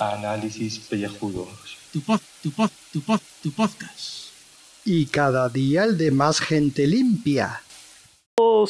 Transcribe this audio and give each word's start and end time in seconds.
Análisis 0.00 0.80
pellejudos. 0.80 1.78
Tu 1.92 2.00
pod, 2.00 2.18
tu 2.42 2.50
pod, 2.50 2.70
tu 2.92 3.00
pod, 3.00 3.20
tu 3.44 3.52
podcast. 3.52 4.32
Y 4.84 5.06
cada 5.06 5.48
día 5.48 5.84
el 5.84 5.96
de 5.96 6.10
más 6.10 6.40
gente 6.40 6.88
limpia. 6.88 7.60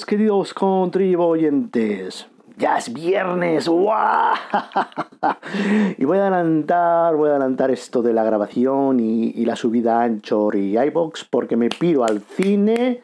queridos 0.07 0.53
contribuyentes. 0.53 2.27
Ya 2.59 2.77
es 2.77 2.93
viernes, 2.93 3.66
¡guau! 3.68 4.34
y 5.96 6.05
voy 6.05 6.18
a 6.18 6.27
adelantar, 6.27 7.16
voy 7.16 7.29
a 7.29 7.32
adelantar 7.32 7.71
esto 7.71 8.03
de 8.03 8.12
la 8.12 8.23
grabación 8.23 9.00
y, 9.00 9.29
y 9.30 9.46
la 9.46 9.57
subida 9.57 10.00
a 10.00 10.05
Anchor 10.05 10.57
y 10.57 10.79
iBox 10.79 11.25
porque 11.25 11.57
me 11.57 11.71
piro 11.71 12.05
al 12.05 12.21
cine 12.21 13.03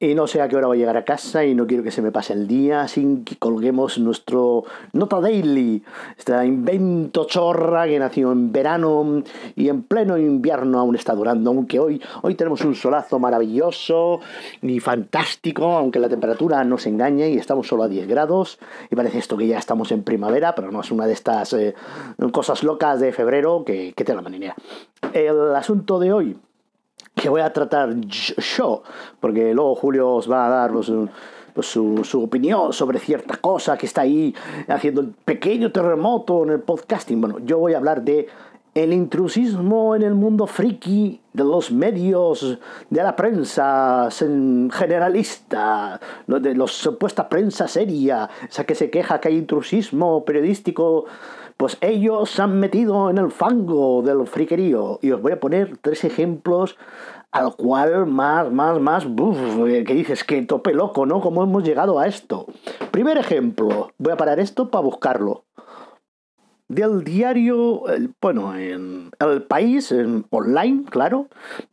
y 0.00 0.14
no 0.14 0.28
sé 0.28 0.40
a 0.40 0.48
qué 0.48 0.54
hora 0.54 0.68
voy 0.68 0.76
a 0.76 0.80
llegar 0.80 0.96
a 0.96 1.04
casa 1.04 1.44
y 1.44 1.56
no 1.56 1.66
quiero 1.66 1.82
que 1.82 1.90
se 1.90 2.02
me 2.02 2.12
pase 2.12 2.32
el 2.32 2.46
día 2.46 2.86
sin 2.86 3.24
que 3.24 3.36
colguemos 3.36 3.98
nuestro 3.98 4.64
Nota 4.92 5.20
Daily, 5.20 5.82
este 6.16 6.32
invento 6.46 7.24
chorra 7.24 7.86
que 7.86 7.98
nació 7.98 8.30
en 8.30 8.52
verano 8.52 9.24
y 9.56 9.68
en 9.68 9.82
pleno 9.82 10.16
invierno 10.16 10.78
aún 10.78 10.94
está 10.94 11.14
durando, 11.14 11.50
aunque 11.50 11.80
hoy, 11.80 12.00
hoy 12.22 12.36
tenemos 12.36 12.64
un 12.64 12.76
solazo 12.76 13.18
maravilloso 13.18 14.20
y 14.62 14.78
fantástico, 14.78 15.64
aunque 15.72 15.98
la 15.98 16.08
temperatura 16.08 16.62
nos 16.62 16.86
engañe 16.86 17.30
y 17.30 17.36
estamos 17.36 17.66
solo 17.66 17.82
a 17.82 17.88
10 17.88 18.06
grados 18.06 18.60
y 18.92 18.94
parece 18.94 19.18
esto 19.18 19.36
que 19.36 19.48
ya 19.48 19.58
estamos 19.58 19.90
en 19.90 20.04
primavera, 20.04 20.54
pero 20.54 20.70
no 20.70 20.80
es 20.80 20.92
una 20.92 21.06
de 21.06 21.12
estas 21.12 21.52
eh, 21.54 21.74
cosas 22.30 22.62
locas 22.62 23.00
de 23.00 23.12
febrero 23.12 23.64
que, 23.64 23.94
que 23.94 24.04
te 24.04 24.14
la 24.14 24.22
maninea. 24.22 24.54
El 25.12 25.56
asunto 25.56 25.98
de 25.98 26.12
hoy, 26.12 26.36
que 27.20 27.28
voy 27.28 27.40
a 27.40 27.52
tratar 27.52 27.94
yo, 27.96 28.82
porque 29.20 29.52
luego 29.54 29.74
Julio 29.74 30.10
os 30.10 30.30
va 30.30 30.46
a 30.46 30.48
dar 30.48 30.72
su, 30.82 31.08
su, 31.62 32.22
opinión 32.22 32.72
sobre 32.72 32.98
cierta 32.98 33.36
cosa 33.36 33.76
que 33.76 33.86
está 33.86 34.02
ahí 34.02 34.34
haciendo 34.68 35.00
el 35.00 35.08
pequeño 35.08 35.72
terremoto 35.72 36.44
en 36.44 36.50
el 36.50 36.60
podcasting. 36.60 37.20
Bueno, 37.20 37.38
yo 37.40 37.58
voy 37.58 37.74
a 37.74 37.78
hablar 37.78 38.02
de 38.02 38.28
el 38.74 38.92
intrusismo 38.92 39.96
en 39.96 40.02
el 40.02 40.14
mundo 40.14 40.46
friki 40.46 41.20
de 41.32 41.44
los 41.44 41.70
medios, 41.70 42.58
de 42.90 43.02
la 43.02 43.16
prensa 43.16 44.08
generalista, 44.10 46.00
de 46.26 46.54
la 46.54 46.66
supuesta 46.66 47.28
prensa 47.28 47.68
seria, 47.68 48.28
esa 48.48 48.64
que 48.64 48.74
se 48.74 48.90
queja 48.90 49.20
que 49.20 49.28
hay 49.28 49.36
intrusismo 49.36 50.24
periodístico 50.24 51.06
pues 51.58 51.76
ellos 51.80 52.30
se 52.30 52.40
han 52.40 52.60
metido 52.60 53.10
en 53.10 53.18
el 53.18 53.32
fango 53.32 54.00
del 54.02 54.28
friquerío. 54.28 55.00
Y 55.02 55.10
os 55.10 55.20
voy 55.20 55.32
a 55.32 55.40
poner 55.40 55.76
tres 55.78 56.04
ejemplos 56.04 56.78
al 57.32 57.56
cual 57.56 58.06
más, 58.06 58.50
más, 58.52 58.80
más, 58.80 59.04
que 59.04 59.94
dices 59.94 60.22
que 60.22 60.40
tope 60.42 60.72
loco, 60.72 61.04
¿no? 61.04 61.20
¿Cómo 61.20 61.42
hemos 61.42 61.64
llegado 61.64 61.98
a 61.98 62.06
esto? 62.06 62.46
Primer 62.92 63.18
ejemplo, 63.18 63.90
voy 63.98 64.12
a 64.12 64.16
parar 64.16 64.38
esto 64.38 64.70
para 64.70 64.84
buscarlo 64.84 65.47
del 66.68 67.02
diario, 67.02 67.82
bueno, 68.20 68.54
en 68.56 69.10
El 69.18 69.42
País, 69.42 69.90
en 69.90 70.26
online, 70.30 70.84
claro, 70.90 71.28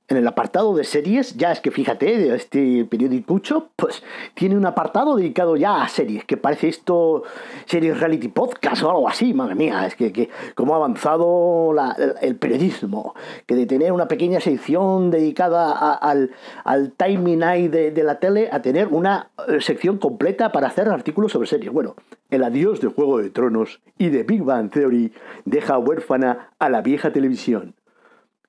en 0.07 0.17
el 0.17 0.27
apartado 0.27 0.75
de 0.75 0.83
series, 0.83 1.35
ya 1.35 1.51
es 1.51 1.59
que 1.59 1.71
fíjate, 1.71 2.35
este 2.35 2.85
periódico, 2.85 3.39
pues 3.75 4.03
tiene 4.35 4.55
un 4.55 4.65
apartado 4.65 5.15
dedicado 5.15 5.55
ya 5.55 5.81
a 5.81 5.89
series, 5.89 6.25
que 6.25 6.37
parece 6.37 6.67
esto 6.67 7.23
series 7.65 7.99
reality 7.99 8.27
podcast 8.27 8.83
o 8.83 8.89
algo 8.91 9.09
así, 9.09 9.33
madre 9.33 9.55
mía, 9.55 9.85
es 9.87 9.95
que, 9.95 10.13
que 10.13 10.29
cómo 10.53 10.73
ha 10.73 10.77
avanzado 10.77 11.73
el, 12.21 12.35
periodismo, 12.35 13.15
que 13.47 13.55
de 13.55 13.65
tener 13.65 13.91
una 13.91 14.07
pequeña 14.07 14.39
sección 14.39 15.09
dedicada 15.09 15.93
al, 15.93 16.31
al 16.63 16.91
timing 16.91 17.41
eye 17.41 17.69
de, 17.69 17.91
de 17.91 18.03
la 18.03 18.19
tele 18.19 18.49
a 18.51 18.61
tener 18.61 18.87
una 18.87 19.29
eh, 19.47 19.59
sección 19.61 19.97
completa 19.97 20.51
para 20.51 20.67
hacer 20.67 20.87
artículos 20.87 21.31
sobre 21.31 21.47
series. 21.47 21.71
Bueno, 21.71 21.95
el 22.29 22.43
adiós 22.43 22.79
de 22.79 22.89
Juego 22.89 23.19
de 23.19 23.31
Tronos 23.31 23.81
y 23.97 24.09
de 24.09 24.23
Big 24.23 24.43
Bang 24.43 24.69
Theory 24.69 25.13
deja 25.45 25.79
huérfana 25.79 26.51
a 26.59 26.69
la 26.69 26.81
vieja 26.81 27.11
televisión. 27.11 27.75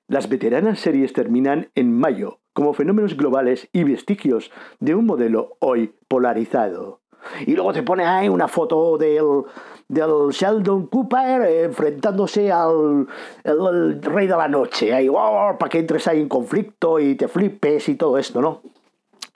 Las 0.09 0.29
veteranas 0.29 0.79
series 0.79 1.11
terminan 1.11 1.69
en 1.75 1.91
mayo 1.91 2.39
como 2.53 2.73
fenómenos 2.73 3.17
globales 3.17 3.67
y 3.73 3.83
vestigios 3.83 4.51
de 4.79 4.95
un 4.95 5.05
modelo 5.05 5.57
hoy 5.59 5.93
polarizado. 6.07 7.01
Y 7.45 7.55
luego 7.55 7.73
te 7.73 7.83
pone 7.83 8.05
ahí 8.05 8.29
una 8.29 8.47
foto 8.47 8.97
del, 8.97 9.43
del 9.89 10.29
Sheldon 10.31 10.87
Cooper 10.87 11.65
enfrentándose 11.65 12.49
al 12.53 13.05
rey 13.43 14.27
de 14.27 14.37
la 14.37 14.47
noche. 14.47 14.93
Ahí, 14.93 15.09
para 15.09 15.69
que 15.69 15.79
entres 15.79 16.07
ahí 16.07 16.21
en 16.21 16.29
conflicto 16.29 16.99
y 16.99 17.15
te 17.15 17.27
flipes 17.27 17.89
y 17.89 17.95
todo 17.95 18.17
esto, 18.17 18.41
¿no? 18.41 18.61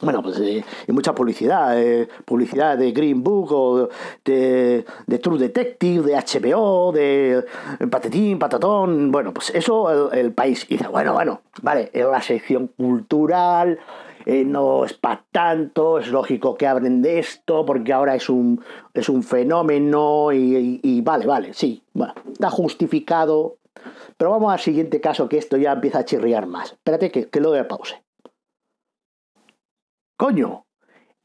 Bueno, 0.01 0.23
pues 0.23 0.39
eh, 0.39 0.63
y 0.87 0.91
mucha 0.91 1.13
publicidad, 1.13 1.79
eh, 1.79 2.07
publicidad 2.25 2.75
de 2.75 2.91
Green 2.91 3.23
Book 3.23 3.51
o 3.51 3.89
de, 4.25 4.83
de, 5.05 5.19
True 5.19 5.37
Detective, 5.37 6.03
de 6.03 6.15
HBO, 6.15 6.91
de 6.91 7.45
Patetín, 7.89 8.39
Patatón, 8.39 9.11
bueno, 9.11 9.31
pues 9.31 9.51
eso 9.51 10.11
el, 10.11 10.33
país. 10.33 10.65
Dice, 10.67 10.87
bueno, 10.87 11.13
bueno, 11.13 11.41
vale, 11.61 11.91
es 11.93 12.05
la 12.05 12.21
sección 12.21 12.67
cultural, 12.67 13.77
eh, 14.25 14.43
no 14.43 14.85
es 14.85 14.93
para 14.93 15.23
tanto, 15.31 15.99
es 15.99 16.07
lógico 16.07 16.55
que 16.55 16.65
hablen 16.65 17.03
de 17.03 17.19
esto 17.19 17.63
porque 17.63 17.93
ahora 17.93 18.15
es 18.15 18.27
un, 18.27 18.63
es 18.95 19.07
un 19.07 19.21
fenómeno 19.21 20.31
y, 20.31 20.79
y, 20.81 21.01
vale, 21.01 21.27
vale, 21.27 21.53
sí, 21.53 21.83
bueno, 21.93 22.15
está 22.31 22.49
justificado. 22.49 23.57
Pero 24.17 24.31
vamos 24.31 24.51
al 24.51 24.59
siguiente 24.59 24.99
caso 24.99 25.29
que 25.29 25.37
esto 25.37 25.57
ya 25.57 25.71
empieza 25.71 25.99
a 25.99 26.05
chirriar 26.05 26.45
más. 26.45 26.73
Espérate 26.73 27.11
que, 27.11 27.29
que 27.29 27.39
lo 27.39 27.51
de 27.51 27.63
pause. 27.63 27.95
Coño, 30.21 30.67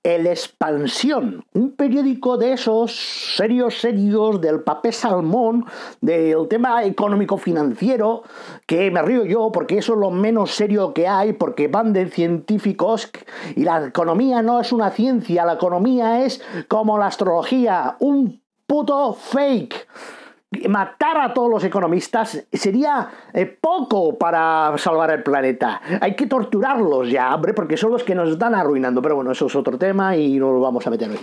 el 0.03 0.27
Expansión, 0.27 1.45
un 1.53 1.77
periódico 1.77 2.39
de 2.39 2.55
esos 2.55 2.97
serios, 3.37 3.79
serios, 3.79 4.41
del 4.41 4.63
papel 4.63 4.95
salmón, 4.95 5.67
del 6.01 6.49
tema 6.49 6.83
económico-financiero, 6.83 8.23
que 8.67 8.91
me 8.91 9.03
río 9.03 9.27
yo 9.27 9.53
porque 9.53 9.77
eso 9.77 9.93
es 9.93 9.99
lo 9.99 10.11
menos 10.11 10.53
serio 10.53 10.95
que 10.95 11.07
hay, 11.07 11.35
porque 11.35 11.69
van 11.69 11.93
de 11.93 12.09
científicos 12.09 13.11
y 13.55 13.65
la 13.65 13.89
economía 13.89 14.41
no 14.41 14.61
es 14.63 14.73
una 14.73 14.91
ciencia, 14.91 15.45
la 15.45 15.53
economía 15.53 16.25
es 16.25 16.41
como 16.67 16.97
la 16.97 17.09
astrología, 17.09 17.99
un 18.01 18.43
puto 18.67 19.13
fake 19.13 19.87
matar 20.69 21.21
a 21.21 21.33
todos 21.33 21.51
los 21.51 21.65
economistas 21.65 22.47
sería 22.53 23.09
eh, 23.33 23.47
poco 23.47 24.19
para 24.19 24.73
salvar 24.77 25.11
el 25.11 25.23
planeta. 25.23 25.81
Hay 26.01 26.15
que 26.15 26.27
torturarlos 26.27 27.11
ya, 27.11 27.35
hombre, 27.35 27.55
porque 27.55 27.77
son 27.77 27.93
los 27.93 28.05
que 28.05 28.15
nos 28.15 28.31
están 28.31 28.55
arruinando. 28.55 29.01
Pero 29.01 29.17
bueno, 29.17 29.33
eso 29.33 29.47
es 29.47 29.57
otro 29.57 29.79
tema 29.79 30.17
y 30.17 30.39
no 30.39 30.53
lo 30.53 30.61
vamos 30.61 30.87
a 30.87 30.91
meter 30.91 31.11
hoy. 31.11 31.19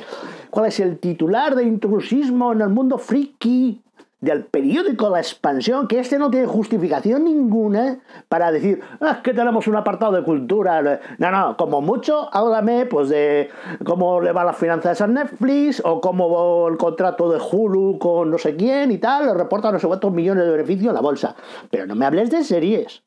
¿Cuál 0.49 0.67
es 0.67 0.79
el 0.79 0.99
titular 0.99 1.55
de 1.55 1.63
intrusismo 1.63 2.53
en 2.53 2.61
el 2.61 2.69
mundo 2.69 2.97
friki? 2.97 3.82
Del 4.23 4.45
periódico 4.45 5.09
La 5.09 5.19
Expansión, 5.19 5.88
que 5.88 6.00
este 6.00 6.17
no 6.17 6.31
tiene 6.31 6.47
justificación 6.47 7.25
ninguna 7.25 8.00
para 8.29 8.53
decir, 8.53 8.81
ah, 9.01 9.19
que 9.22 9.34
tenemos 9.34 9.67
un 9.67 9.75
apartado 9.75 10.13
de 10.13 10.23
cultura. 10.23 10.81
No, 11.17 11.31
no, 11.31 11.57
como 11.57 11.81
mucho, 11.81 12.33
háblame 12.33 12.85
pues 12.85 13.09
de 13.09 13.50
cómo 13.83 14.22
le 14.22 14.31
va 14.31 14.45
las 14.45 14.56
finanzas 14.56 15.01
a 15.01 15.07
Netflix 15.07 15.81
o 15.83 16.00
cómo 16.00 16.69
el 16.69 16.78
contrato 16.78 17.29
de 17.29 17.39
Hulu 17.39 18.00
con 18.00 18.31
no 18.31 18.38
sé 18.38 18.56
quién 18.56 18.91
y 18.91 18.97
tal, 18.97 19.25
le 19.25 19.33
reporta 19.33 19.73
no 19.73 19.79
sé 19.79 19.88
cuántos 19.88 20.13
millones 20.13 20.45
de 20.45 20.51
beneficios 20.51 20.88
en 20.88 20.95
la 20.95 21.01
bolsa. 21.01 21.35
Pero 21.69 21.85
no 21.85 21.95
me 21.95 22.06
hables 22.06 22.31
de 22.31 22.45
series. 22.45 23.03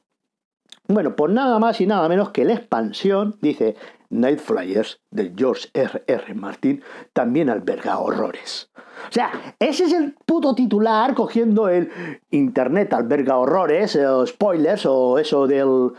Bueno, 0.89 1.17
pues 1.17 1.33
nada 1.33 1.59
más 1.59 1.81
y 1.81 1.87
nada 1.87 2.09
menos 2.09 2.29
que 2.29 2.45
la 2.45 2.53
expansión, 2.53 3.37
dice 3.41 3.75
Night 4.11 4.39
Flyers 4.39 5.01
de 5.11 5.33
George 5.37 5.69
R. 5.75 6.03
R. 6.07 6.35
Martin, 6.35 6.83
también 7.13 7.51
alberga 7.51 7.99
horrores. 7.99 8.71
O 9.09 9.13
sea, 9.13 9.55
ese 9.59 9.85
es 9.85 9.93
el 9.93 10.15
puto 10.25 10.55
titular 10.55 11.15
cogiendo 11.15 11.69
el 11.69 11.91
Internet 12.31 12.93
alberga 12.93 13.37
horrores, 13.37 13.95
o 13.97 14.25
eh, 14.25 14.27
spoilers, 14.27 14.87
o 14.87 15.19
eso 15.19 15.47
del. 15.47 15.93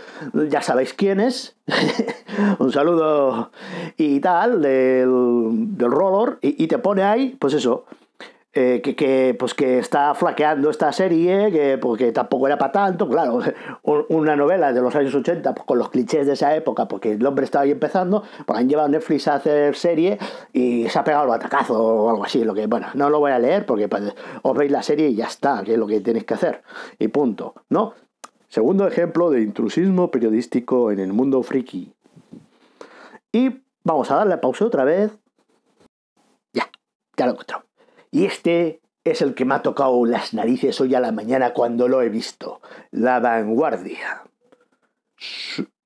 ya 0.50 0.62
sabéis 0.62 0.94
quién 0.94 1.19
es. 1.19 1.56
Un 2.59 2.72
saludo 2.72 3.51
y 3.97 4.19
tal, 4.19 4.62
del, 4.62 5.77
del 5.77 5.92
roller, 5.92 6.38
y, 6.42 6.63
y 6.63 6.68
te 6.68 6.77
pone 6.77 7.04
ahí, 7.04 7.36
pues 7.39 7.54
eso, 7.54 7.86
eh, 8.59 8.81
que, 8.81 9.36
pues 9.38 9.54
que 9.54 9.77
está 9.77 10.15
flaqueando 10.15 10.71
esta 10.71 10.92
serie, 10.92 11.51
que 11.51 11.77
porque 11.77 12.12
tampoco 12.12 12.48
era 12.48 12.57
para 12.57 12.71
tanto, 12.71 13.07
claro, 13.07 13.38
una 14.09 14.36
novela 14.36 14.74
de 14.74 14.81
los 14.81 14.95
años 14.95 15.13
80 15.13 15.54
pues, 15.54 15.63
con 15.63 15.77
los 15.77 15.89
clichés 15.92 16.25
de 16.25 16.33
esa 16.33 16.56
época, 16.56 16.88
porque 16.88 17.12
el 17.12 17.25
hombre 17.27 17.45
estaba 17.45 17.65
ahí 17.65 17.69
empezando, 17.69 18.24
pues 18.48 18.57
han 18.57 18.68
llevado 18.68 18.89
Netflix 18.89 19.27
a 19.27 19.36
hacer 19.36 19.75
serie 19.75 20.18
y 20.54 20.89
se 20.89 20.98
ha 20.98 21.04
pegado 21.04 21.25
el 21.25 21.30
batacazo 21.30 21.80
o 21.80 22.09
algo 22.09 22.25
así, 22.25 22.44
lo 22.44 22.56
que, 22.56 22.65
bueno, 22.65 22.88
no 22.95 23.12
lo 23.12 23.19
voy 23.19 23.31
a 23.31 23.38
leer 23.38 23.68
porque 23.68 23.88
pues, 23.88 24.15
os 24.42 24.57
veis 24.57 24.71
la 24.71 24.81
serie 24.81 25.09
y 25.09 25.15
ya 25.15 25.27
está, 25.27 25.62
que 25.63 25.74
es 25.74 25.77
lo 25.77 25.86
que 25.86 26.01
tenéis 26.01 26.25
que 26.25 26.33
hacer, 26.33 26.63
y 26.98 27.09
punto, 27.09 27.54
¿no? 27.69 27.94
Segundo 28.48 28.88
ejemplo 28.88 29.30
de 29.30 29.44
intrusismo 29.44 30.09
periodístico 30.09 30.92
en 30.92 30.98
el 30.98 31.13
mundo 31.13 31.44
friki. 31.44 31.94
Y 33.31 33.62
vamos 33.83 34.09
a 34.09 34.15
darle 34.15 34.38
pausa 34.38 34.65
otra 34.65 34.83
vez. 34.83 35.12
Ya, 36.54 36.68
ya 37.15 37.25
lo 37.27 37.33
encontrado. 37.33 37.67
Y 38.18 38.25
este 38.25 38.81
es 39.04 39.22
el 39.22 39.36
que 39.36 39.46
me 39.46 39.54
ha 39.54 39.62
tocado 39.62 40.04
las 40.04 40.34
narices 40.34 40.81
hoy 40.81 40.96
a 40.96 41.00
la 41.00 41.12
mañana 41.12 41.54
cuando 41.54 41.88
lo 41.88 42.02
he 42.02 42.10
visto. 42.10 42.62
La 42.90 43.19
vanguardia. 43.19 44.24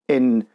En 0.08 0.48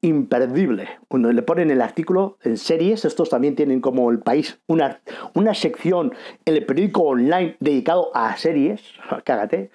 imperdible. 0.00 0.88
Cuando 1.06 1.30
le 1.30 1.42
ponen 1.42 1.70
el 1.70 1.82
artículo 1.82 2.38
en 2.42 2.56
series, 2.56 3.04
estos 3.04 3.30
también 3.30 3.54
tienen 3.54 3.80
como 3.80 4.10
el 4.10 4.18
país 4.18 4.58
una, 4.66 5.02
una 5.34 5.54
sección 5.54 6.12
en 6.46 6.54
el 6.56 6.66
periódico 6.66 7.02
online 7.02 7.58
dedicado 7.60 8.10
a 8.12 8.36
series, 8.36 8.82
cágate. 9.24 9.70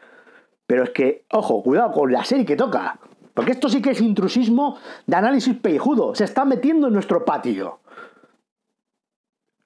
Pero 0.68 0.84
es 0.84 0.90
que, 0.90 1.24
ojo, 1.32 1.64
cuidado 1.64 1.94
con 1.94 2.12
la 2.12 2.26
serie 2.26 2.46
que 2.46 2.58
toca. 2.58 3.00
Porque 3.34 3.54
esto 3.54 3.70
sí 3.70 3.82
que 3.82 3.92
es 3.92 4.02
intrusismo 4.02 4.78
de 5.08 5.16
análisis 5.16 5.56
pellejudo. 5.56 6.16
Se 6.16 6.26
está 6.26 6.44
metiendo 6.44 6.88
en 6.88 6.94
nuestro 6.96 7.24
patio. 7.24 7.80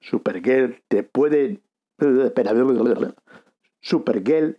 Supergirl 0.04 0.82
te 0.88 1.02
puede. 1.02 1.60
Supergirl 3.80 4.58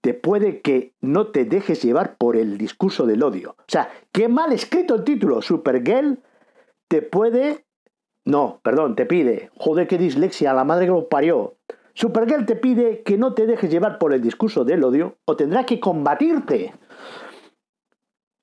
te 0.00 0.14
puede 0.14 0.60
que 0.60 0.94
no 1.00 1.28
te 1.28 1.44
dejes 1.44 1.82
llevar 1.82 2.16
por 2.16 2.36
el 2.36 2.56
discurso 2.56 3.06
del 3.06 3.22
odio. 3.22 3.56
O 3.58 3.64
sea, 3.66 3.90
qué 4.12 4.28
mal 4.28 4.52
escrito 4.52 4.94
el 4.94 5.04
título. 5.04 5.42
Supergirl 5.42 6.20
te 6.88 7.02
puede. 7.02 7.64
No, 8.24 8.60
perdón, 8.62 8.94
te 8.94 9.06
pide. 9.06 9.50
Joder, 9.56 9.86
qué 9.88 9.98
dislexia, 9.98 10.52
la 10.52 10.64
madre 10.64 10.86
que 10.86 10.92
lo 10.92 11.08
parió. 11.08 11.56
Supergirl 11.94 12.46
te 12.46 12.54
pide 12.54 13.02
que 13.02 13.18
no 13.18 13.34
te 13.34 13.46
dejes 13.46 13.70
llevar 13.70 13.98
por 13.98 14.12
el 14.12 14.22
discurso 14.22 14.64
del 14.64 14.84
odio 14.84 15.16
o 15.24 15.36
tendrá 15.36 15.66
que 15.66 15.80
combatirte. 15.80 16.74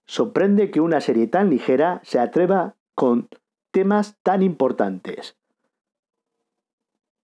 Sorprende 0.07 0.71
que 0.71 0.81
una 0.81 1.01
serie 1.01 1.27
tan 1.27 1.49
ligera 1.49 2.01
se 2.03 2.19
atreva 2.19 2.75
con 2.95 3.29
temas 3.71 4.17
tan 4.23 4.43
importantes. 4.43 5.37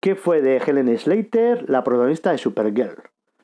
¿Qué 0.02 0.16
fue 0.16 0.42
de 0.42 0.58
Helen 0.58 0.98
Slater, 0.98 1.70
la 1.70 1.84
protagonista 1.84 2.32
de 2.32 2.40
Supergirl? 2.40 3.04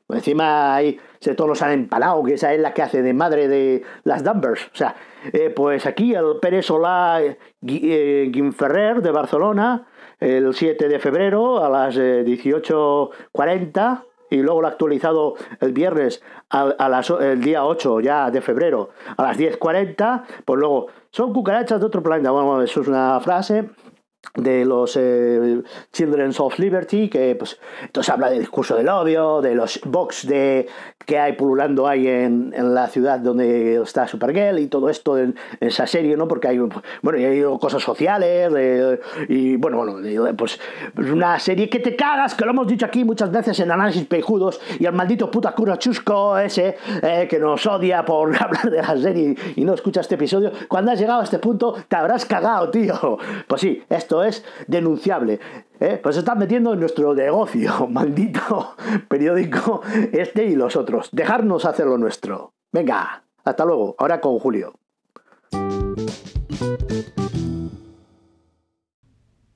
Encima 0.09 0.73
ahí 0.73 0.99
se 1.19 1.35
todos 1.35 1.47
los 1.47 1.61
han 1.61 1.71
empalado, 1.71 2.23
que 2.23 2.33
esa 2.33 2.51
es 2.51 2.59
la 2.59 2.73
que 2.73 2.81
hace 2.81 3.03
de 3.03 3.13
madre 3.13 3.47
de 3.47 3.83
las 4.03 4.23
Dumbers. 4.23 4.65
O 4.73 4.75
sea, 4.75 4.95
eh, 5.33 5.53
pues 5.55 5.85
aquí 5.85 6.15
el 6.15 6.37
Pérez 6.41 6.65
Solá 6.65 7.21
eh, 7.21 7.37
Guinferrer 8.31 9.03
de 9.03 9.11
Barcelona, 9.11 9.85
el 10.19 10.51
7 10.51 10.87
de 10.87 10.97
febrero 10.97 11.63
a 11.63 11.69
las 11.69 11.95
18.40 11.95 14.01
eh, 14.01 14.05
y 14.31 14.37
luego 14.37 14.61
lo 14.61 14.67
ha 14.67 14.71
actualizado 14.71 15.35
el 15.59 15.73
viernes 15.73 16.23
a, 16.49 16.89
las, 16.89 17.11
el 17.11 17.43
día 17.43 17.65
8 17.65 17.99
ya 17.99 18.31
de 18.31 18.41
febrero 18.41 18.89
a 19.15 19.21
las 19.21 19.37
10.40, 19.37 20.23
pues 20.43 20.59
luego 20.59 20.87
son 21.11 21.33
cucarachas 21.33 21.79
de 21.79 21.85
otro 21.85 22.01
planeta. 22.01 22.31
Bueno, 22.31 22.63
eso 22.63 22.81
es 22.81 22.87
una 22.87 23.19
frase 23.19 23.69
de 24.35 24.65
los 24.65 24.97
eh, 24.97 25.61
Children 25.91 26.31
of 26.37 26.59
Liberty, 26.59 27.09
que 27.09 27.35
pues 27.35 27.59
entonces 27.81 28.13
habla 28.13 28.29
del 28.29 28.39
discurso 28.39 28.75
del 28.75 28.89
odio, 28.89 29.41
de 29.41 29.55
los 29.55 29.79
box 29.85 30.27
de 30.27 30.67
que 31.05 31.19
hay 31.19 31.33
pululando 31.33 31.87
ahí 31.87 32.07
en, 32.07 32.53
en 32.55 32.73
la 32.73 32.87
ciudad 32.87 33.19
donde 33.19 33.81
está 33.81 34.07
Supergirl 34.07 34.59
y 34.59 34.67
todo 34.67 34.89
esto 34.89 35.17
en, 35.17 35.35
esa 35.59 35.87
serie, 35.87 36.17
¿no? 36.17 36.27
Porque 36.27 36.47
hay 36.49 36.57
bueno, 37.01 37.19
y 37.19 37.25
hay 37.25 37.41
cosas 37.59 37.81
sociales 37.81 38.51
y 39.27 39.55
bueno, 39.55 39.77
bueno, 39.77 40.35
pues 40.37 40.59
una 40.95 41.39
serie 41.39 41.69
que 41.69 41.79
te 41.79 41.95
cagas, 41.95 42.35
que 42.35 42.45
lo 42.45 42.51
hemos 42.51 42.67
dicho 42.67 42.85
aquí 42.85 43.03
muchas 43.03 43.31
veces 43.31 43.59
en 43.59 43.71
análisis 43.71 44.05
pejudos 44.05 44.59
y 44.79 44.85
el 44.85 44.93
maldito 44.93 45.31
puta 45.31 45.53
cura 45.53 45.77
chusco 45.77 46.37
ese 46.37 46.77
eh, 47.01 47.27
que 47.29 47.39
nos 47.39 47.65
odia 47.65 48.03
por 48.03 48.35
hablar 48.41 48.69
de 48.69 48.81
la 48.81 48.97
serie 48.97 49.35
y 49.55 49.63
no 49.63 49.73
escucha 49.73 50.01
este 50.01 50.15
episodio, 50.15 50.51
cuando 50.67 50.91
has 50.91 50.99
llegado 50.99 51.21
a 51.21 51.23
este 51.23 51.39
punto 51.39 51.75
te 51.87 51.95
habrás 51.95 52.25
cagado, 52.25 52.69
tío. 52.69 53.17
Pues 53.47 53.61
sí, 53.61 53.83
es 54.23 54.43
denunciable. 54.67 55.39
¿eh? 55.79 55.99
Pues 56.01 56.15
se 56.15 56.19
están 56.19 56.39
metiendo 56.39 56.73
en 56.73 56.79
nuestro 56.79 57.13
negocio, 57.13 57.87
maldito 57.89 58.75
periódico 59.07 59.81
este 60.11 60.45
y 60.45 60.55
los 60.55 60.75
otros. 60.75 61.09
Dejarnos 61.11 61.65
hacer 61.65 61.85
lo 61.87 61.97
nuestro. 61.97 62.53
Venga, 62.71 63.23
hasta 63.43 63.65
luego. 63.65 63.95
Ahora 63.97 64.21
con 64.21 64.39
Julio. 64.39 64.73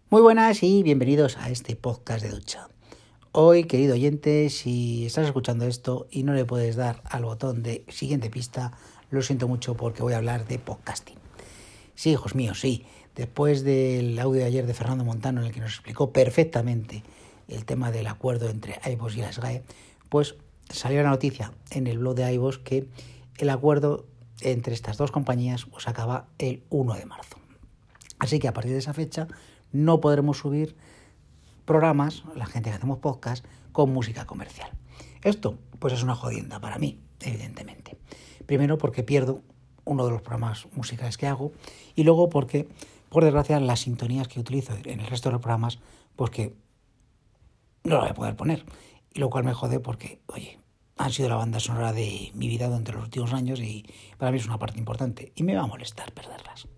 Muy 0.09 0.21
buenas 0.21 0.61
y 0.61 0.83
bienvenidos 0.83 1.37
a 1.37 1.49
este 1.49 1.75
podcast 1.75 2.23
de 2.23 2.31
ducha. 2.31 2.67
Hoy, 3.31 3.63
querido 3.63 3.93
oyente, 3.93 4.49
si 4.49 5.05
estás 5.05 5.25
escuchando 5.25 5.65
esto 5.65 6.07
y 6.11 6.23
no 6.23 6.33
le 6.33 6.43
puedes 6.43 6.75
dar 6.75 7.01
al 7.05 7.23
botón 7.23 7.63
de 7.63 7.85
siguiente 7.87 8.29
pista, 8.29 8.73
lo 9.09 9.21
siento 9.21 9.47
mucho 9.47 9.75
porque 9.75 10.03
voy 10.03 10.11
a 10.11 10.17
hablar 10.17 10.45
de 10.47 10.59
podcasting. 10.59 11.17
Sí, 11.95 12.11
hijos 12.11 12.35
míos, 12.35 12.59
sí. 12.59 12.85
Después 13.15 13.63
del 13.63 14.17
audio 14.19 14.41
de 14.41 14.47
ayer 14.47 14.65
de 14.65 14.73
Fernando 14.73 15.03
Montano 15.03 15.41
en 15.41 15.47
el 15.47 15.53
que 15.53 15.59
nos 15.59 15.73
explicó 15.73 16.11
perfectamente 16.11 17.03
el 17.47 17.65
tema 17.65 17.91
del 17.91 18.07
acuerdo 18.07 18.49
entre 18.49 18.79
iVoox 18.89 19.17
y 19.17 19.21
la 19.21 19.33
SGAE, 19.33 19.63
pues 20.09 20.35
salió 20.69 21.03
la 21.03 21.09
noticia 21.09 21.51
en 21.71 21.87
el 21.87 21.99
blog 21.99 22.15
de 22.15 22.33
iVoox 22.33 22.59
que 22.59 22.87
el 23.37 23.49
acuerdo 23.49 24.05
entre 24.41 24.73
estas 24.73 24.97
dos 24.97 25.11
compañías 25.11 25.65
pues 25.65 25.87
acaba 25.87 26.27
el 26.37 26.63
1 26.69 26.93
de 26.93 27.05
marzo. 27.05 27.37
Así 28.19 28.39
que 28.39 28.47
a 28.47 28.53
partir 28.53 28.71
de 28.71 28.79
esa 28.79 28.93
fecha 28.93 29.27
no 29.71 29.99
podremos 29.99 30.37
subir 30.37 30.75
programas, 31.65 32.23
la 32.35 32.45
gente 32.45 32.69
que 32.69 32.75
hacemos 32.75 32.99
podcast, 32.99 33.45
con 33.71 33.91
música 33.91 34.25
comercial. 34.25 34.71
Esto 35.23 35.57
pues 35.79 35.93
es 35.93 36.03
una 36.03 36.15
jodienda 36.15 36.59
para 36.59 36.77
mí, 36.77 36.99
evidentemente. 37.21 37.97
Primero 38.45 38.77
porque 38.77 39.03
pierdo 39.03 39.41
uno 39.85 40.05
de 40.05 40.11
los 40.11 40.21
programas 40.21 40.67
musicales 40.73 41.17
que 41.17 41.27
hago 41.27 41.51
y 41.95 42.03
luego 42.03 42.29
porque 42.29 42.67
por 43.11 43.25
desgracia, 43.25 43.59
las 43.59 43.81
sintonías 43.81 44.29
que 44.29 44.39
utilizo 44.39 44.73
en 44.85 45.01
el 45.01 45.05
resto 45.05 45.27
de 45.27 45.33
los 45.33 45.41
programas, 45.41 45.79
pues 46.15 46.31
que 46.31 46.55
no 47.83 47.97
las 47.97 48.03
voy 48.03 48.09
a 48.09 48.15
poder 48.15 48.35
poner. 48.37 48.65
Y 49.13 49.19
lo 49.19 49.29
cual 49.29 49.43
me 49.43 49.53
jode 49.53 49.81
porque, 49.81 50.21
oye, 50.27 50.59
han 50.95 51.11
sido 51.11 51.27
la 51.27 51.35
banda 51.35 51.59
sonora 51.59 51.91
de 51.91 52.31
mi 52.35 52.47
vida 52.47 52.67
durante 52.67 52.93
los 52.93 53.03
últimos 53.03 53.33
años 53.33 53.59
y 53.59 53.85
para 54.17 54.31
mí 54.31 54.37
es 54.37 54.45
una 54.45 54.57
parte 54.57 54.79
importante. 54.79 55.33
Y 55.35 55.43
me 55.43 55.53
va 55.55 55.63
a 55.63 55.67
molestar 55.67 56.13
perderlas. 56.13 56.69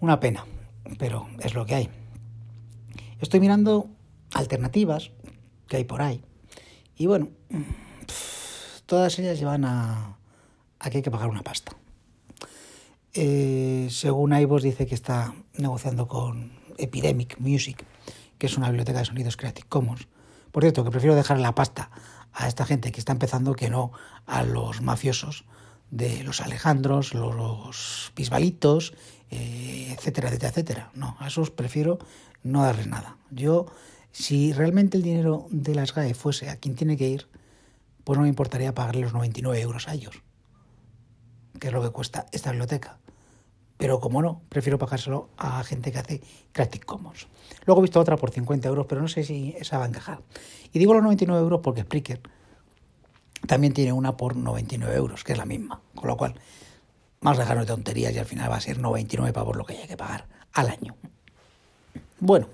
Una 0.00 0.20
pena, 0.20 0.44
pero 0.98 1.26
es 1.40 1.54
lo 1.54 1.64
que 1.64 1.76
hay. 1.76 1.88
Estoy 3.18 3.40
mirando 3.40 3.88
alternativas 4.34 5.12
que 5.66 5.78
hay 5.78 5.84
por 5.84 6.02
ahí. 6.02 6.22
Y 6.94 7.06
bueno, 7.06 7.30
todas 8.84 9.18
ellas 9.18 9.38
llevan 9.38 9.64
a 9.64 10.18
que 10.90 10.98
hay 10.98 11.02
que 11.02 11.10
pagar 11.10 11.30
una 11.30 11.42
pasta. 11.42 11.74
Eh, 13.14 13.88
según 13.90 14.32
iVoox 14.32 14.62
dice 14.62 14.86
que 14.86 14.94
está 14.94 15.34
negociando 15.58 16.08
con 16.08 16.52
Epidemic 16.78 17.38
Music, 17.38 17.84
que 18.38 18.46
es 18.46 18.56
una 18.56 18.68
biblioteca 18.68 19.00
de 19.00 19.04
sonidos 19.04 19.36
Creative 19.36 19.68
Commons. 19.68 20.08
Por 20.50 20.62
cierto, 20.62 20.82
que 20.82 20.90
prefiero 20.90 21.14
dejar 21.14 21.38
la 21.38 21.54
pasta 21.54 21.90
a 22.32 22.48
esta 22.48 22.64
gente 22.64 22.90
que 22.90 23.00
está 23.00 23.12
empezando 23.12 23.54
que 23.54 23.68
no 23.68 23.92
a 24.26 24.42
los 24.44 24.80
mafiosos 24.80 25.44
de 25.90 26.24
los 26.24 26.40
Alejandros, 26.40 27.12
los 27.12 28.12
Bisbalitos, 28.16 28.94
eh, 29.30 29.94
etcétera, 29.96 30.28
etcétera, 30.28 30.48
etcétera. 30.48 30.90
No, 30.94 31.16
a 31.20 31.28
esos 31.28 31.50
prefiero 31.50 31.98
no 32.42 32.62
darles 32.62 32.86
nada. 32.86 33.18
Yo, 33.30 33.66
si 34.10 34.54
realmente 34.54 34.96
el 34.96 35.02
dinero 35.02 35.46
de 35.50 35.74
las 35.74 35.94
GAE 35.94 36.14
fuese 36.14 36.48
a 36.48 36.56
quien 36.56 36.76
tiene 36.76 36.96
que 36.96 37.08
ir, 37.08 37.28
pues 38.04 38.16
no 38.16 38.22
me 38.22 38.28
importaría 38.28 38.74
pagarle 38.74 39.02
los 39.02 39.12
99 39.12 39.60
euros 39.60 39.86
a 39.88 39.94
ellos, 39.94 40.22
que 41.60 41.68
es 41.68 41.72
lo 41.72 41.82
que 41.82 41.90
cuesta 41.90 42.26
esta 42.32 42.50
biblioteca. 42.50 42.98
Pero 43.82 43.98
como 43.98 44.22
no, 44.22 44.42
prefiero 44.48 44.78
pagárselo 44.78 45.30
a 45.36 45.64
gente 45.64 45.90
que 45.90 45.98
hace 45.98 46.20
Creative 46.52 46.84
Commons. 46.84 47.26
Luego 47.66 47.80
he 47.80 47.82
visto 47.82 47.98
otra 47.98 48.16
por 48.16 48.30
50 48.30 48.68
euros, 48.68 48.86
pero 48.88 49.00
no 49.00 49.08
sé 49.08 49.24
si 49.24 49.56
esa 49.58 49.76
va 49.76 49.86
a 49.86 49.88
encajar. 49.88 50.20
Y 50.72 50.78
digo 50.78 50.94
los 50.94 51.02
99 51.02 51.42
euros 51.42 51.60
porque 51.64 51.82
Spreaker 51.82 52.20
también 53.48 53.72
tiene 53.72 53.92
una 53.92 54.16
por 54.16 54.36
99 54.36 54.94
euros, 54.94 55.24
que 55.24 55.32
es 55.32 55.38
la 55.38 55.46
misma. 55.46 55.80
Con 55.96 56.06
lo 56.06 56.16
cual, 56.16 56.36
a 57.22 57.34
dejarnos 57.34 57.66
de 57.66 57.72
tonterías 57.72 58.14
y 58.14 58.18
al 58.20 58.26
final 58.26 58.52
va 58.52 58.54
a 58.54 58.60
ser 58.60 58.78
99 58.78 59.32
pavos 59.32 59.56
lo 59.56 59.64
que 59.64 59.72
haya 59.72 59.88
que 59.88 59.96
pagar 59.96 60.28
al 60.52 60.68
año. 60.68 60.94
Bueno, 62.20 62.46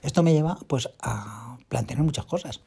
esto 0.00 0.22
me 0.22 0.32
lleva 0.32 0.56
pues 0.66 0.88
a 1.02 1.58
plantear 1.68 2.02
muchas 2.02 2.24
cosas. 2.24 2.62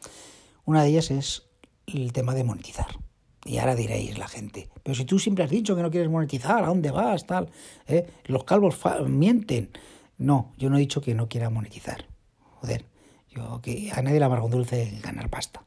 Una 0.65 0.83
de 0.83 0.89
ellas 0.89 1.09
es 1.09 1.47
el 1.87 2.13
tema 2.13 2.35
de 2.35 2.43
monetizar. 2.43 2.95
Y 3.45 3.57
ahora 3.57 3.75
diréis 3.75 4.17
la 4.17 4.27
gente, 4.27 4.69
pero 4.83 4.95
si 4.95 5.03
tú 5.03 5.19
siempre 5.19 5.43
has 5.43 5.49
dicho 5.49 5.75
que 5.75 5.81
no 5.81 5.91
quieres 5.91 6.09
monetizar, 6.09 6.63
¿a 6.63 6.67
dónde 6.67 6.91
vas? 6.91 7.25
Tal, 7.25 7.49
¿Eh? 7.87 8.07
Los 8.25 8.45
calvos 8.45 8.77
mienten. 9.05 9.69
No, 10.17 10.53
yo 10.57 10.69
no 10.69 10.77
he 10.77 10.79
dicho 10.79 11.01
que 11.01 11.13
no 11.13 11.27
quiera 11.27 11.49
monetizar. 11.49 12.05
Joder, 12.39 12.85
yo 13.29 13.59
que 13.61 13.91
a 13.93 14.01
nadie 14.01 14.19
le 14.19 14.25
amargo 14.25 14.47
dulce 14.47 14.99
ganar 15.03 15.29
pasta. 15.29 15.65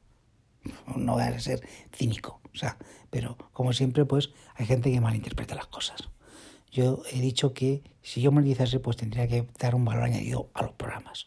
No 0.97 1.15
voy 1.15 1.23
a 1.23 1.39
ser 1.39 1.61
cínico, 1.93 2.41
o 2.53 2.57
sea, 2.57 2.79
pero 3.11 3.37
como 3.53 3.73
siempre, 3.73 4.05
pues 4.05 4.31
hay 4.55 4.67
gente 4.67 4.91
que 4.91 5.01
malinterpreta 5.01 5.55
las 5.55 5.67
cosas. 5.67 6.09
Yo 6.73 7.03
he 7.13 7.21
dicho 7.21 7.53
que 7.53 7.83
si 8.03 8.21
yo 8.21 8.33
monetizase, 8.33 8.81
pues 8.81 8.97
tendría 8.97 9.29
que 9.29 9.47
dar 9.59 9.75
un 9.75 9.85
valor 9.85 10.05
añadido 10.05 10.49
a 10.55 10.63
los 10.63 10.73
programas. 10.73 11.27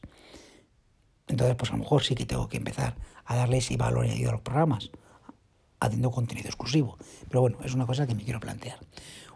Entonces, 1.27 1.55
pues 1.55 1.69
a 1.71 1.73
lo 1.73 1.79
mejor 1.83 2.03
sí 2.03 2.15
que 2.15 2.25
tengo 2.25 2.49
que 2.49 2.57
empezar 2.57 2.95
a 3.25 3.35
darle 3.35 3.57
ese 3.57 3.77
valor 3.77 4.05
añadido 4.05 4.29
a 4.29 4.33
los 4.33 4.41
programas 4.41 4.89
haciendo 5.79 6.11
contenido 6.11 6.47
exclusivo. 6.47 6.97
Pero 7.27 7.41
bueno, 7.41 7.57
es 7.63 7.73
una 7.73 7.85
cosa 7.85 8.07
que 8.07 8.15
me 8.15 8.23
quiero 8.23 8.39
plantear. 8.39 8.79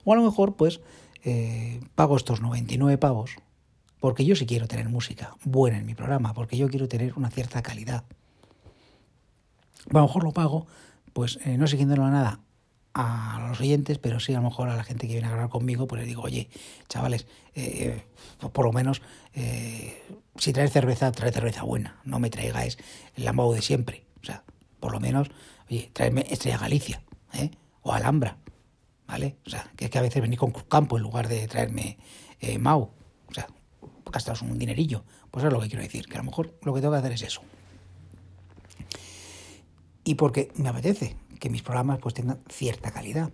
O 0.04 0.14
a 0.14 0.16
lo 0.16 0.24
mejor, 0.24 0.56
pues, 0.56 0.82
eh, 1.24 1.80
pago 1.96 2.18
estos 2.18 2.42
99 2.42 2.98
pavos 2.98 3.38
porque 4.00 4.26
yo 4.26 4.36
sí 4.36 4.46
quiero 4.46 4.68
tener 4.68 4.90
música 4.90 5.38
buena 5.46 5.78
en 5.78 5.86
mi 5.86 5.96
programa, 5.96 6.34
porque 6.34 6.58
yo 6.58 6.68
quiero 6.68 6.90
tener 6.90 7.14
una 7.16 7.30
cierta 7.30 7.62
calidad. 7.62 8.04
a 9.90 9.94
lo 9.94 10.02
mejor 10.02 10.26
lo 10.26 10.32
pago, 10.32 10.68
pues, 11.14 11.40
eh, 11.46 11.58
no 11.58 11.68
siguiéndolo 11.68 12.04
a 12.04 12.12
nada 12.12 12.40
a 12.94 13.46
los 13.48 13.60
oyentes, 13.60 13.98
pero 13.98 14.20
sí 14.20 14.34
a 14.34 14.38
lo 14.38 14.44
mejor 14.44 14.70
a 14.70 14.76
la 14.76 14.84
gente 14.84 15.08
que 15.08 15.14
viene 15.14 15.28
a 15.28 15.32
grabar 15.32 15.50
conmigo, 15.50 15.88
pues 15.88 16.02
les 16.02 16.08
digo, 16.08 16.22
oye, 16.22 16.50
chavales, 16.90 17.28
eh, 17.56 18.04
por 18.52 18.66
lo 18.66 18.72
menos 18.72 19.02
eh, 19.34 20.04
si 20.38 20.54
traes 20.54 20.72
cerveza, 20.72 21.12
trae 21.12 21.32
cerveza 21.32 21.64
buena, 21.64 22.00
no 22.04 22.20
me 22.20 22.30
traigáis 22.30 22.78
el 23.16 23.26
lambo 23.26 23.54
de 23.54 23.62
siempre. 23.62 24.06
O 24.22 24.26
sea, 24.26 24.44
por 24.80 24.92
lo 24.92 25.00
menos, 25.00 25.32
oye, 25.70 25.90
traedme 25.94 26.26
Estrella 26.30 26.58
Galicia, 26.58 27.04
¿eh? 27.34 27.52
o 27.82 27.94
Alhambra, 27.94 28.38
¿vale? 29.08 29.38
O 29.46 29.50
sea, 29.50 29.72
que 29.76 29.86
es 29.86 29.92
que 29.92 30.00
a 30.00 30.02
veces 30.02 30.22
venís 30.22 30.40
con 30.40 30.52
Campo 30.52 30.98
en 30.98 31.04
lugar 31.04 31.28
de 31.28 31.48
traerme 31.48 31.98
eh, 32.40 32.58
Mau. 32.58 32.92
O 33.30 33.34
sea, 33.34 33.48
gastaros 34.12 34.42
un 34.42 34.58
dinerillo. 34.58 35.04
Pues 35.32 35.44
eso 35.44 35.48
es 35.48 35.54
lo 35.54 35.62
que 35.62 35.68
quiero 35.68 35.84
decir, 35.84 36.08
que 36.08 36.16
a 36.16 36.20
lo 36.20 36.26
mejor 36.26 36.58
lo 36.62 36.74
que 36.74 36.82
tengo 36.82 36.94
que 36.94 37.00
hacer 37.00 37.12
es 37.12 37.22
eso. 37.24 37.42
Y 40.04 40.16
porque 40.16 40.52
me 40.56 40.70
apetece 40.70 41.16
que 41.40 41.50
mis 41.50 41.62
programas 41.62 42.00
pues 42.00 42.14
tengan 42.14 42.40
cierta 42.50 42.92
calidad. 42.92 43.32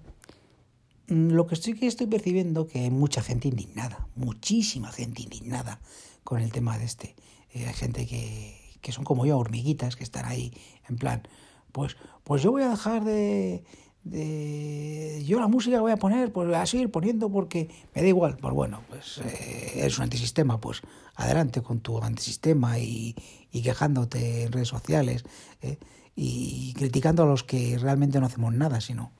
Mm, 1.08 1.32
Lo 1.32 1.48
que 1.48 1.56
estoy 1.56 1.74
que 1.74 1.88
estoy 1.88 2.08
percibiendo 2.08 2.68
que 2.68 2.80
hay 2.80 2.92
mucha 2.92 3.22
gente 3.22 3.48
indignada, 3.48 4.08
muchísima 4.16 4.92
gente 4.92 5.24
indignada 5.24 5.80
con 6.24 6.42
el 6.42 6.52
tema 6.52 6.78
de 6.78 6.86
este. 6.86 7.16
Eh, 7.52 7.66
hay 7.68 7.74
gente 7.74 8.06
que, 8.06 8.78
que 8.82 8.92
son 8.92 9.04
como 9.04 9.26
yo, 9.26 9.38
hormiguitas, 9.38 9.96
que 9.96 10.04
están 10.04 10.26
ahí 10.26 10.54
en 10.88 10.98
plan, 10.98 11.24
pues, 11.72 11.96
pues 12.24 12.42
yo 12.44 12.52
voy 12.52 12.64
a 12.64 12.70
dejar 12.70 13.04
de, 13.04 13.64
de- 14.04 15.24
yo 15.26 15.40
la 15.40 15.48
música 15.48 15.80
voy 15.82 15.92
a 15.92 15.98
poner, 15.98 16.32
pues 16.32 16.48
voy 16.48 16.56
a 16.58 16.66
seguir 16.66 16.92
poniendo 16.92 17.30
porque 17.32 17.70
me 17.96 18.02
da 18.02 18.08
igual. 18.08 18.38
Pues 18.38 18.54
bueno, 18.54 18.82
pues 18.90 19.20
eh, 19.20 19.74
eres 19.76 19.98
un 19.98 20.04
antisistema, 20.06 20.60
pues 20.60 20.82
adelante 21.16 21.62
con 21.62 21.80
tu 21.82 21.98
antisistema 22.02 22.80
y, 22.80 23.16
y 23.52 23.62
quejándote 23.62 24.44
en 24.44 24.52
redes 24.52 24.68
sociales 24.70 25.24
eh, 25.62 25.78
y 26.16 26.74
criticando 26.74 27.24
a 27.24 27.26
los 27.26 27.44
que 27.44 27.78
realmente 27.78 28.20
no 28.20 28.26
hacemos 28.26 28.54
nada, 28.54 28.82
sino 28.82 29.12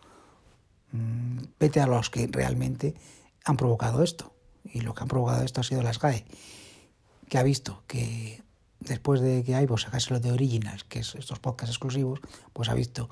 mm, 0.92 1.40
vete 1.60 1.80
a 1.82 1.88
los 1.88 2.10
que 2.10 2.28
realmente 2.28 2.96
han 3.46 3.58
provocado 3.58 4.04
esto. 4.04 4.34
Y 4.64 4.82
lo 4.82 4.94
que 4.94 5.02
han 5.04 5.08
provocado 5.08 5.44
esto 5.44 5.62
ha 5.62 5.64
sido 5.64 5.82
las 5.82 6.00
GAE, 6.00 6.26
que 7.30 7.38
ha 7.38 7.44
visto 7.44 7.84
que 7.88 8.44
después 8.80 9.22
de 9.22 9.44
que 9.44 9.60
iVoox 9.62 9.84
sacase 9.84 10.14
lo 10.14 10.20
de 10.20 10.32
Originals, 10.32 10.84
que 10.84 11.00
es 11.00 11.16
estos 11.16 11.40
podcasts 11.40 11.76
exclusivos, 11.76 12.20
pues 12.54 12.70
ha 12.70 12.74
visto 12.74 13.10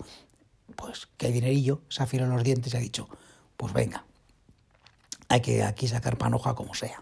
pues 0.75 1.07
que 1.17 1.27
hay 1.27 1.33
dinerillo, 1.33 1.81
se 1.89 2.01
ha 2.01 2.05
afilado 2.05 2.33
los 2.33 2.43
dientes 2.43 2.74
y 2.74 2.77
ha 2.77 2.79
dicho, 2.79 3.09
pues 3.55 3.74
venga, 3.74 4.05
hay 5.29 5.41
que 5.41 5.63
aquí 5.63 5.88
sacar 5.88 6.17
panoja 6.17 6.55
como 6.55 6.74
sea, 6.74 7.01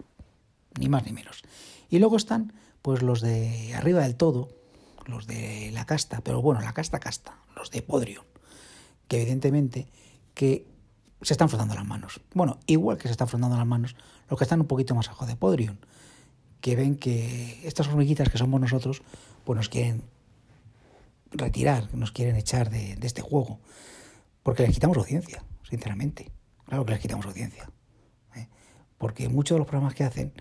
ni 0.80 0.88
más 0.90 1.06
ni 1.06 1.12
menos. 1.12 1.44
Y 1.90 2.00
luego 2.00 2.18
están 2.18 2.54
pues 2.82 3.02
los 3.02 3.22
de 3.22 3.74
arriba 3.76 4.02
del 4.02 4.16
todo, 4.16 4.50
los 5.06 5.28
de 5.28 5.72
la 5.74 5.86
casta, 5.86 6.22
pero 6.22 6.42
bueno, 6.42 6.62
la 6.62 6.74
casta 6.74 7.00
casta, 7.00 7.38
los 7.56 7.72
de 7.72 7.82
Podrion, 7.82 8.26
que 9.08 9.22
evidentemente 9.22 9.88
que 10.34 10.68
se 11.22 11.34
están 11.34 11.50
frotando 11.50 11.74
las 11.74 11.86
manos. 11.86 12.22
Bueno, 12.34 12.60
igual 12.68 12.98
que 12.98 13.08
se 13.08 13.12
están 13.12 13.28
frotando 13.28 13.58
las 13.58 13.66
manos 13.66 13.96
los 14.30 14.38
que 14.38 14.44
están 14.44 14.62
un 14.62 14.68
poquito 14.68 14.96
más 14.96 15.08
abajo 15.08 15.26
de 15.26 15.36
Podrion, 15.36 15.80
que 16.66 16.76
ven 16.76 16.96
que 16.96 17.62
estas 17.64 17.88
hormiguitas 17.90 18.28
que 18.28 18.40
somos 18.40 18.60
nosotros, 18.60 19.04
pues 19.44 19.56
nos 19.56 19.70
quieren 19.70 20.02
retirar, 21.30 21.94
nos 21.94 22.12
quieren 22.12 22.38
echar 22.38 22.72
de, 22.72 22.98
este 23.04 23.22
juego, 23.22 23.60
porque 24.42 24.64
les 24.64 24.74
quitamos 24.74 24.98
audiencia, 24.98 25.44
sinceramente. 25.70 26.32
Claro 26.66 26.84
que 26.84 26.94
les 26.94 27.02
quitamos 27.02 27.28
audiencia. 27.28 27.70
¿eh? 28.36 28.48
Porque 28.98 29.30
muchos 29.30 29.54
de 29.54 29.60
los 29.60 29.68
programas 29.68 29.94
que 29.94 30.06
hacen 30.06 30.34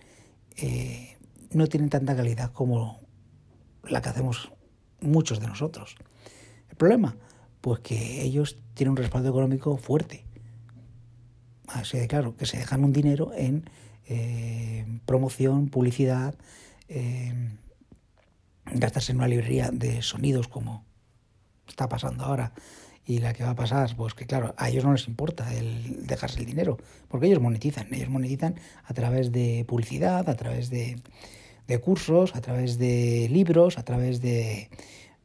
eh, 0.57 1.19
no 1.51 1.67
tienen 1.67 1.91
tanta 1.91 2.17
calidad 2.17 2.53
como 2.53 3.01
la 3.87 4.01
que 4.01 4.09
hacemos 4.09 4.51
muchos 5.03 5.41
de 5.41 5.47
nosotros. 5.47 5.95
¿El 6.71 6.77
problema? 6.77 7.19
Pues 7.61 7.81
que 7.81 8.23
ellos 8.23 8.57
tienen 8.73 8.93
un 8.93 8.97
respaldo 8.97 9.29
económico 9.29 9.77
fuerte. 9.77 10.25
Así 11.67 11.99
de 11.99 12.09
claro, 12.09 12.35
que 12.35 12.47
se 12.47 12.57
dejan 12.57 12.83
un 12.83 12.95
dinero 12.95 13.33
en 13.37 13.69
eh, 14.07 14.87
promoción, 15.07 15.69
publicidad, 15.69 16.35
eh, 16.89 17.33
gastarse 18.67 19.13
en 19.13 19.19
una 19.19 19.29
librería 19.29 19.71
de 19.71 20.03
sonidos 20.03 20.49
como 20.49 20.85
está 21.67 21.89
pasando 21.89 22.25
ahora 22.25 22.53
y 23.07 23.19
la 23.19 23.35
que 23.35 23.45
va 23.45 23.51
a 23.51 23.55
pasar, 23.55 23.95
pues 23.97 24.15
que 24.15 24.27
claro, 24.27 24.55
a 24.57 24.69
ellos 24.71 24.85
no 24.85 24.93
les 24.93 25.07
importa 25.09 25.53
el 25.55 26.07
dejarse 26.07 26.41
el 26.41 26.47
dinero, 26.47 26.79
porque 27.09 27.27
ellos 27.27 27.41
monetizan, 27.41 27.93
ellos 27.93 28.09
monetizan 28.09 28.55
a 28.85 28.95
través 28.95 29.31
de 29.31 29.65
publicidad, 29.69 30.29
a 30.29 30.37
través 30.37 30.71
de, 30.71 31.03
de 31.67 31.79
cursos, 31.81 32.35
a 32.35 32.41
través 32.41 32.79
de 32.79 33.29
libros, 33.31 33.79
a 33.79 33.85
través 33.85 34.21
de 34.23 34.71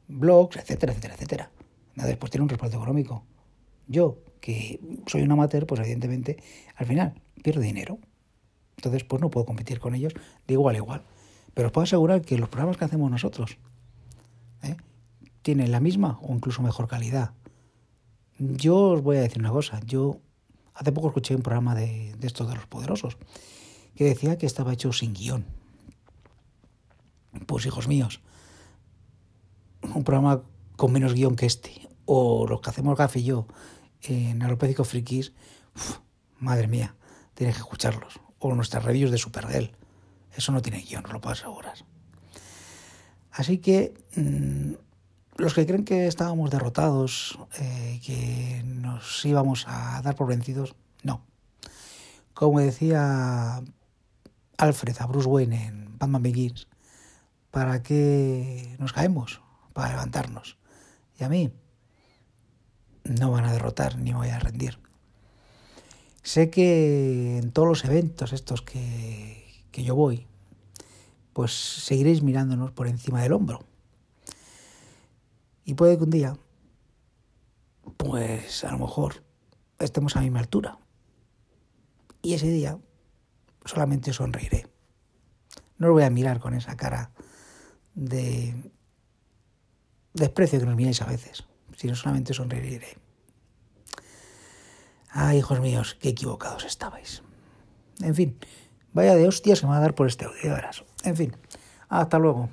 blogs, 0.07 0.57
etcétera, 0.57 0.91
etcétera, 0.91 1.13
etcétera. 1.13 1.51
Entonces, 1.91 2.17
pues 2.17 2.31
tiene 2.31 2.43
un 2.43 2.49
respaldo 2.49 2.77
económico. 2.77 3.23
Yo, 3.87 4.19
que 4.41 4.79
soy 5.07 5.21
un 5.21 5.31
amateur, 5.31 5.65
pues 5.65 5.79
evidentemente 5.81 6.37
al 6.75 6.85
final 6.85 7.13
pierdo 7.43 7.61
dinero. 7.61 7.99
Entonces, 8.79 9.03
pues 9.03 9.21
no 9.21 9.29
puedo 9.29 9.45
competir 9.45 9.81
con 9.81 9.93
ellos 9.93 10.13
de 10.47 10.53
igual 10.53 10.75
a 10.75 10.77
igual. 10.77 11.03
Pero 11.53 11.67
os 11.67 11.73
puedo 11.73 11.83
asegurar 11.83 12.21
que 12.21 12.37
los 12.37 12.47
programas 12.47 12.77
que 12.77 12.85
hacemos 12.85 13.11
nosotros 13.11 13.57
¿eh? 14.63 14.77
tienen 15.41 15.73
la 15.73 15.81
misma 15.81 16.17
o 16.21 16.33
incluso 16.33 16.61
mejor 16.61 16.87
calidad. 16.87 17.33
Yo 18.37 18.77
os 18.91 19.01
voy 19.01 19.17
a 19.17 19.21
decir 19.21 19.39
una 19.39 19.51
cosa. 19.51 19.81
Yo 19.85 20.21
hace 20.75 20.93
poco 20.93 21.09
escuché 21.09 21.35
un 21.35 21.41
programa 21.41 21.75
de, 21.75 22.15
estos 22.21 22.47
de 22.47 22.55
los 22.55 22.67
poderosos 22.67 23.17
que 23.95 24.05
decía 24.05 24.37
que 24.37 24.45
estaba 24.45 24.71
hecho 24.71 24.93
sin 24.93 25.13
guion. 25.13 25.45
Pues 27.47 27.65
hijos 27.65 27.89
míos, 27.89 28.21
un 29.93 30.05
programa 30.05 30.41
con 30.77 30.93
menos 30.93 31.13
guion 31.13 31.35
que 31.35 31.47
este, 31.47 31.89
o 32.05 32.47
los 32.47 32.61
que 32.61 32.69
hacemos 32.69 32.97
Gaf 32.97 33.17
y 33.17 33.23
yo 33.23 33.45
en 34.03 34.41
Alopédico 34.41 34.85
Frikis, 34.85 35.33
madre 36.39 36.67
mía, 36.67 36.95
tienes 37.33 37.57
que 37.57 37.61
escucharlos. 37.61 38.21
O 38.39 38.53
nuestras 38.55 38.83
reviews 38.83 39.11
de 39.11 39.17
Supergirl. 39.17 39.71
Eso 40.35 40.51
no 40.51 40.61
tiene 40.61 40.81
guion, 40.81 41.05
os 41.05 41.13
lo 41.13 41.21
puedo 41.21 41.33
asegurar. 41.33 41.77
Así 43.31 43.59
que 43.59 43.93
mmm, 44.15 44.73
los 45.37 45.53
que 45.53 45.65
creen 45.65 45.85
que 45.85 46.07
estábamos 46.07 46.51
derrotados, 46.51 47.39
eh, 47.59 48.01
que 48.03 48.61
nos 48.65 49.23
íbamos 49.25 49.65
a 49.67 50.01
dar 50.01 50.15
por 50.15 50.27
vencidos, 50.27 50.75
no. 51.03 51.25
Como 52.33 52.59
decía 52.59 53.61
Alfred 54.57 54.95
a 54.99 55.05
Bruce 55.05 55.27
Wayne 55.27 55.67
en 55.67 55.97
Batman 55.97 56.23
Begins, 56.23 56.67
¿para 57.51 57.81
qué 57.81 58.75
nos 58.79 58.93
caemos? 58.93 59.41
Para 59.73 59.89
levantarnos. 59.89 60.57
Y 61.17 61.23
a 61.23 61.29
mí 61.29 61.51
no 63.03 63.31
van 63.31 63.45
a 63.45 63.53
derrotar 63.53 63.97
ni 63.97 64.11
me 64.11 64.17
voy 64.17 64.29
a 64.29 64.39
rendir. 64.39 64.79
Sé 66.29 66.51
que 66.51 67.39
en 67.39 67.51
todos 67.51 67.67
los 67.67 67.83
eventos 67.85 68.33
estos 68.33 68.61
que, 68.61 69.65
que 69.71 69.83
yo 69.83 69.95
voy, 69.95 70.27
pues 71.33 71.51
seguiréis 71.51 72.21
mirándonos 72.21 72.71
por 72.71 72.85
encima 72.85 73.23
del 73.23 73.33
hombro. 73.33 73.65
Y 75.65 75.73
puede 75.73 75.97
que 75.97 76.03
un 76.03 76.11
día, 76.11 76.37
pues 77.97 78.63
a 78.63 78.71
lo 78.71 78.77
mejor 78.77 79.23
estemos 79.79 80.15
a 80.15 80.19
la 80.19 80.25
misma 80.25 80.41
altura. 80.41 80.77
Y 82.21 82.35
ese 82.35 82.51
día 82.51 82.77
solamente 83.65 84.13
sonreiré. 84.13 84.67
No 85.79 85.87
lo 85.87 85.93
voy 85.93 86.03
a 86.03 86.11
mirar 86.11 86.39
con 86.39 86.53
esa 86.53 86.77
cara 86.77 87.11
de 87.95 88.53
desprecio 90.13 90.59
que 90.59 90.67
nos 90.67 90.75
miráis 90.75 91.01
a 91.01 91.07
veces, 91.07 91.45
sino 91.75 91.95
solamente 91.95 92.35
sonreiré. 92.35 93.08
Ay, 95.11 95.39
hijos 95.39 95.59
míos, 95.59 95.97
qué 95.99 96.09
equivocados 96.09 96.65
estabais. 96.65 97.23
En 98.01 98.15
fin, 98.15 98.37
vaya 98.93 99.15
de 99.15 99.27
hostias 99.27 99.59
se 99.59 99.65
me 99.65 99.71
va 99.71 99.77
a 99.77 99.81
dar 99.81 99.95
por 99.95 100.07
este 100.07 100.25
audio, 100.25 100.53
verás. 100.53 100.83
En 101.03 101.15
fin, 101.15 101.35
hasta 101.89 102.19
luego. 102.19 102.49